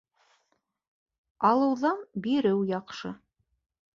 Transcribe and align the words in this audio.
Алыуҙан 1.51 2.01
биреү 2.25 2.65
яҡшы. 2.73 3.15